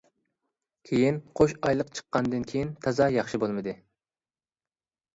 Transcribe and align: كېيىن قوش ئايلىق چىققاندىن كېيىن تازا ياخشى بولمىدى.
كېيىن 0.89 1.19
قوش 1.41 1.53
ئايلىق 1.61 1.93
چىققاندىن 2.01 2.49
كېيىن 2.55 2.75
تازا 2.89 3.11
ياخشى 3.21 3.45
بولمىدى. 3.47 3.81